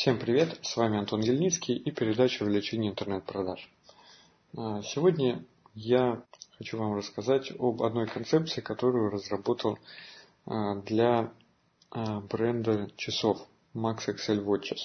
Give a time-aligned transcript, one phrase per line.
[0.00, 3.70] Всем привет, с вами Антон Ельницкий и передача «Увеличение интернет-продаж».
[4.56, 5.44] А, сегодня
[5.74, 6.22] я
[6.56, 9.78] хочу вам рассказать об одной концепции, которую разработал
[10.46, 11.30] а, для
[11.90, 14.78] а, бренда часов Max Excel Watches.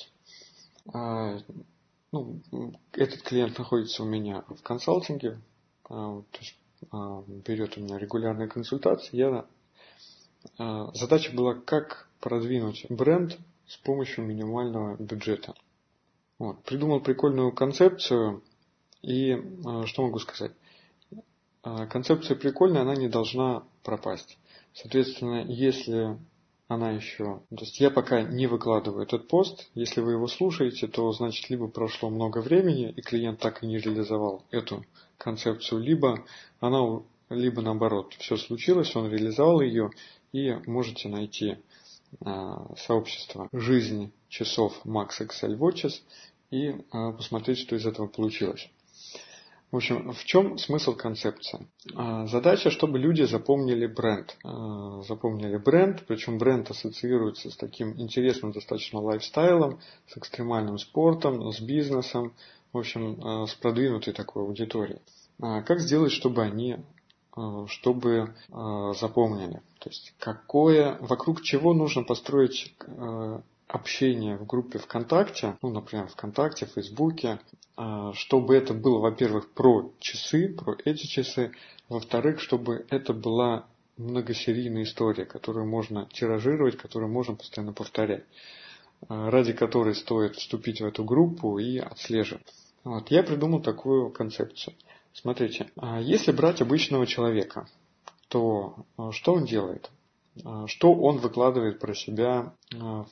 [2.11, 2.41] Ну,
[2.91, 5.39] этот клиент находится у меня в консалтинге,
[5.87, 6.57] то есть
[6.91, 9.15] берет у меня регулярные консультации.
[9.15, 9.45] Я,
[10.93, 15.53] задача была, как продвинуть бренд с помощью минимального бюджета.
[16.39, 16.63] Вот.
[16.63, 18.43] Придумал прикольную концепцию
[19.01, 20.51] и э, что могу сказать?
[21.63, 24.37] Э, концепция прикольная, она не должна пропасть.
[24.73, 26.17] Соответственно, если
[26.67, 27.41] она еще...
[27.49, 29.69] То есть я пока не выкладываю этот пост.
[29.75, 33.77] Если вы его слушаете, то значит либо прошло много времени, и клиент так и не
[33.77, 34.83] реализовал эту
[35.17, 36.25] концепцию, либо
[36.59, 39.89] она либо наоборот, все случилось, он реализовал ее,
[40.31, 41.57] и можете найти
[42.21, 46.01] а, сообщество «Жизнь часов Max Excel Watches»
[46.51, 48.69] и а, посмотреть, что из этого получилось.
[49.71, 51.67] В общем, в чем смысл концепции?
[51.95, 54.37] А, задача, чтобы люди запомнили бренд.
[55.07, 62.33] Запомнили бренд, причем бренд ассоциируется с таким интересным достаточно лайфстайлом, с экстремальным спортом, с бизнесом,
[62.71, 65.01] в общем, с продвинутой такой аудиторией.
[65.39, 66.94] Как сделать, чтобы они Э,
[67.67, 69.61] чтобы э, запомнили.
[69.79, 76.65] То есть какое, вокруг чего нужно построить э, общение в группе ВКонтакте, ну, например, ВКонтакте,
[76.67, 77.39] Фейсбуке,
[78.13, 81.51] чтобы это было, во-первых, про часы, про эти часы,
[81.89, 83.65] во-вторых, чтобы это была
[83.97, 88.23] многосерийная история, которую можно тиражировать, которую можно постоянно повторять,
[89.09, 92.45] ради которой стоит вступить в эту группу и отслеживать.
[92.83, 94.75] Вот, я придумал такую концепцию.
[95.15, 97.67] Смотрите, а если брать обычного человека,
[98.27, 99.89] то а, что он делает?
[100.43, 102.53] А, что он выкладывает про себя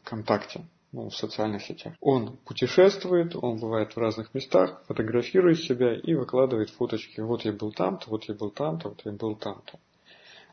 [0.01, 1.93] ВКонтакте, ну, в социальных сетях?
[2.01, 7.21] Он путешествует, он бывает в разных местах, фотографирует себя и выкладывает фоточки.
[7.21, 9.79] Вот я был там-то, вот я был там-то, вот я был там-то.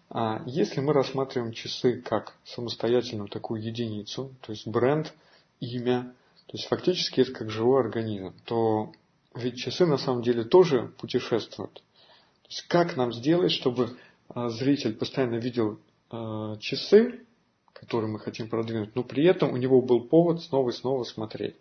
[0.09, 5.13] А если мы рассматриваем часы как самостоятельную такую единицу, то есть бренд,
[5.59, 6.15] имя,
[6.47, 8.93] то есть фактически это как живой организм, то
[9.35, 11.75] ведь часы на самом деле тоже путешествуют.
[11.75, 13.97] То есть как нам сделать, чтобы
[14.29, 15.79] а, зритель постоянно видел
[16.11, 17.25] а, часы,
[17.73, 21.57] которые мы хотим продвинуть, но при этом у него был повод снова и снова смотреть.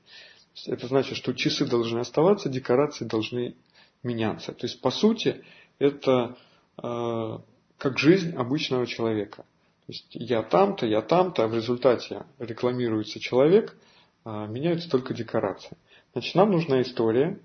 [0.65, 3.55] Это значит, что часы должны оставаться, декорации должны
[4.03, 4.51] меняться.
[4.53, 5.43] То есть, по сути,
[5.77, 6.37] это
[6.81, 7.37] э,
[7.77, 9.43] как жизнь обычного человека.
[9.85, 13.77] То есть, я там-то, я там-то, а в результате рекламируется человек,
[14.25, 15.77] э, меняются только декорации.
[16.13, 17.39] Значит, нам нужна история,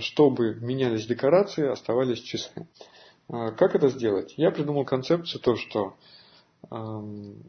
[0.00, 2.68] чтобы менялись декорации, оставались часы.
[3.28, 4.34] Э, как это сделать?
[4.36, 5.96] Я придумал концепцию то, что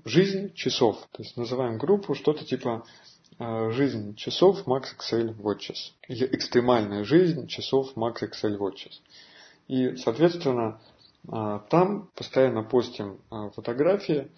[0.05, 2.85] жизнь часов, то есть называем группу что-то типа
[3.39, 5.94] э, жизнь часов Max Excel Watches.
[6.07, 8.94] Или экстремальная жизнь часов Max Excel Watches.
[9.67, 10.79] И, соответственно,
[11.69, 13.19] там постоянно постим
[13.55, 14.31] фотографии,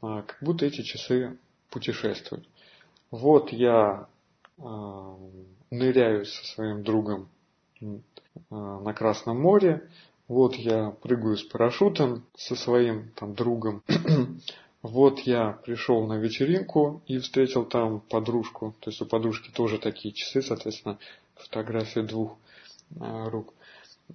[0.00, 1.38] как будто эти часы
[1.70, 2.46] путешествуют.
[3.10, 4.06] Вот я
[5.70, 7.28] ныряю со своим другом
[8.50, 9.88] на Красном море.
[10.30, 13.82] Вот я прыгаю с парашютом со своим там другом.
[14.82, 18.76] вот я пришел на вечеринку и встретил там подружку.
[18.78, 20.98] То есть у подружки тоже такие часы, соответственно,
[21.34, 22.36] фотография двух
[23.00, 23.52] а, рук.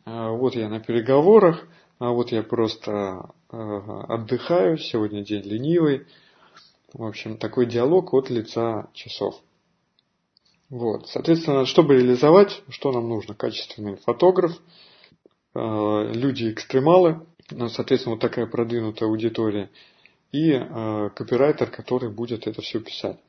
[0.06, 1.68] А, вот я на переговорах,
[2.00, 6.08] а вот я просто отдыхаю, сегодня день ленивый.
[6.94, 9.36] В общем, такой диалог от лица часов.
[10.70, 11.08] Вот.
[11.08, 13.36] Соответственно, чтобы реализовать, что нам нужно?
[13.36, 14.60] Качественный фотограф,
[15.54, 19.70] э, люди-экстремалы, ну, соответственно, вот такая продвинутая аудитория,
[20.32, 23.20] и э, копирайтер, который будет это все писать.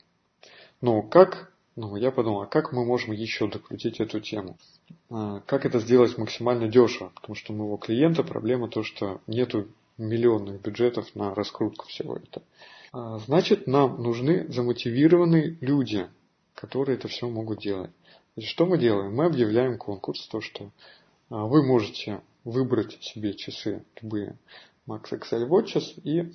[0.81, 4.57] Но как, ну, я подумал, а как мы можем еще докрутить эту тему?
[5.11, 7.13] Э, как это сделать максимально дешево?
[7.15, 12.45] Потому что у моего клиента проблема то, что нету миллионных бюджетов на раскрутку всего этого.
[13.27, 16.07] Значит, нам нужны замотивированные люди,
[16.57, 17.93] которые это все могут делать.
[18.35, 19.15] Значит, что мы делаем?
[19.15, 20.73] Мы объявляем конкурс, то что
[21.31, 24.37] а, вы можете выбрать себе часы любые
[24.89, 26.33] Max Excel Watches и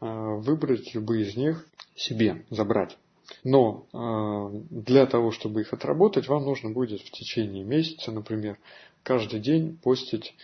[0.00, 2.96] а, выбрать любые из них себе, забрать.
[3.42, 8.58] Но э, для того, чтобы их отработать, вам нужно будет в течение месяца, например,
[9.02, 10.34] каждый день постить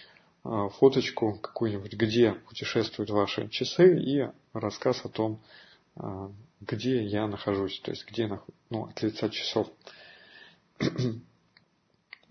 [0.42, 5.40] фоточку какую-нибудь, где путешествуют ваши часы и рассказ о том,
[6.60, 8.28] где я нахожусь, то есть где
[8.68, 9.68] ну, от лица часов.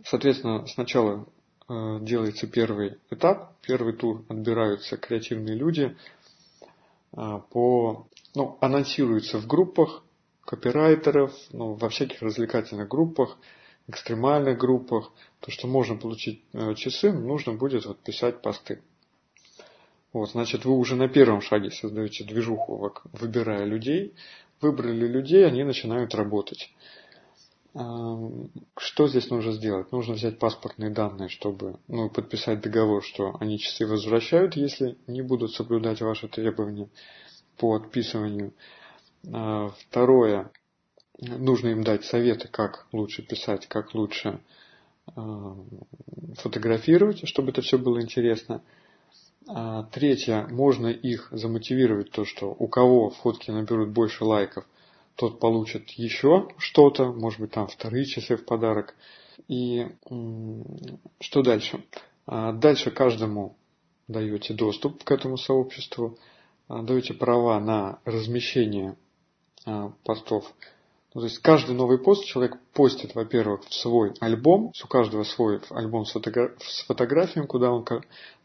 [0.06, 1.28] Соответственно, сначала
[1.68, 5.96] э, делается первый этап, первый тур, отбираются креативные люди,
[7.12, 10.04] э, по, ну, анонсируются в группах,
[10.46, 13.38] копирайтеров, ну, во всяких развлекательных группах,
[13.88, 15.12] экстремальных группах,
[15.42, 18.82] то, что можно получить э, часы, нужно будет вот писать посты.
[20.12, 24.14] Вот, значит, вы уже на первом шаге создаете движуху, выбирая людей.
[24.62, 26.72] Выбрали людей, они начинают работать.
[27.74, 29.92] Что здесь нужно сделать?
[29.92, 35.54] Нужно взять паспортные данные, чтобы ну, подписать договор, что они часы возвращают, если не будут
[35.54, 36.90] соблюдать ваши требования
[37.58, 38.54] по отписыванию.
[39.32, 40.52] А, второе,
[41.20, 44.42] нужно им дать советы, как лучше писать, как лучше
[45.16, 45.56] а,
[46.38, 48.64] фотографировать, чтобы это все было интересно.
[49.52, 54.66] А, третье, можно их замотивировать, то, что у кого фотки наберут больше лайков–
[55.20, 58.96] тот получит еще что-то, может быть там вторые часы в подарок.
[59.50, 59.86] И
[61.20, 61.84] что дальше?
[62.26, 63.58] А, дальше каждому
[64.08, 66.18] даете доступ к этому сообществу,
[66.70, 68.96] а, даете права на размещение
[70.06, 70.54] постов.
[71.14, 75.60] Ну, то есть каждый новый пост человек постит, во-первых, в свой альбом, у каждого свой
[75.72, 76.56] альбом с, фотогра...
[76.60, 77.84] с фотографиями, куда он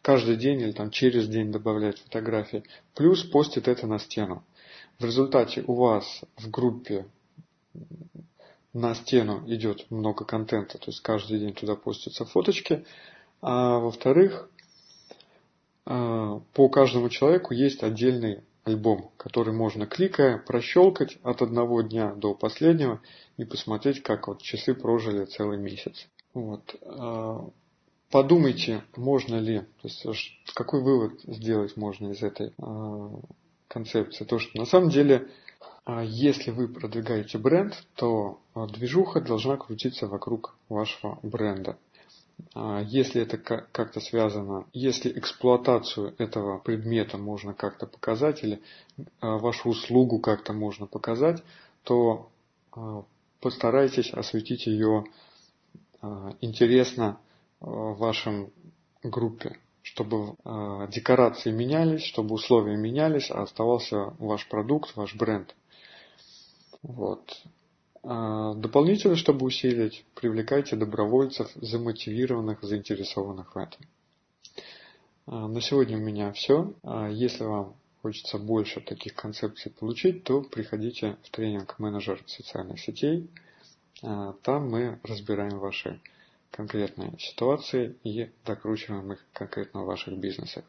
[0.01, 2.65] каждый день или там через день добавляет фотографии,
[2.95, 4.43] плюс постит это на стену.
[4.99, 7.07] В результате у вас в группе
[8.73, 12.87] на стену идет много контента, то есть каждый день туда постятся фоточки.
[13.43, 14.49] А во-вторых,
[15.85, 22.35] а, по каждому человеку есть отдельный альбом, который можно кликая прощелкать от одного дня до
[22.35, 23.01] последнего
[23.37, 26.09] и посмотреть, как вот часы прожили целый месяц.
[26.33, 26.75] Вот.
[26.83, 27.49] А,
[28.11, 30.07] подумайте, можно ли, то есть
[30.55, 33.11] какой вывод сделать можно из этой а,
[33.69, 34.27] концепция.
[34.27, 35.29] То, что на самом деле,
[35.85, 41.77] а, если вы продвигаете бренд, то движуха должна крутиться вокруг вашего бренда.
[42.55, 48.63] А, если это как-то связано, если эксплуатацию этого предмета можно как-то показать или
[49.21, 51.43] вашу услугу как-то можно показать,
[51.83, 52.31] то
[53.41, 55.05] постарайтесь осветить ее
[56.41, 57.19] интересно
[57.61, 58.51] в вашем
[59.03, 60.37] группе чтобы
[60.91, 65.55] декорации менялись, чтобы условия менялись, а оставался ваш продукт, ваш бренд.
[66.83, 67.45] Вот.
[68.07, 73.81] А дополнительно, чтобы усилить, привлекайте добровольцев, замотивированных, заинтересованных в этом.
[75.27, 76.75] А на сегодня у меня все.
[76.83, 83.31] А если вам хочется больше таких концепций получить, то приходите в тренинг менеджер социальных сетей.
[84.03, 85.99] Там мы разбираем ваши
[86.51, 90.65] конкретные ситуации и докручиваем их конкретно в ваших бизнесах.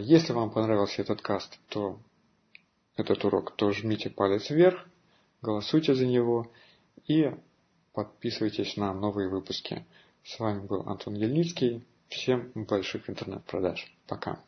[0.00, 2.00] Если вам понравился этот каст, то
[2.96, 4.84] этот урок, то жмите палец вверх,
[5.42, 6.50] голосуйте за него
[7.06, 7.32] и
[7.92, 9.84] подписывайтесь на новые выпуски.
[10.24, 11.84] С вами был Антон Ельницкий.
[12.08, 13.86] Всем больших интернет-продаж.
[14.06, 14.40] Пока.